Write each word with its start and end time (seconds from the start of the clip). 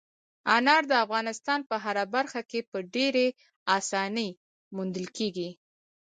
انار 0.55 0.83
د 0.91 0.93
افغانستان 1.05 1.59
په 1.69 1.75
هره 1.83 2.05
برخه 2.15 2.41
کې 2.49 2.59
په 2.71 2.77
ډېرې 2.93 3.27
اسانۍ 3.77 4.29
موندل 4.75 5.07
کېږي. 5.17 5.49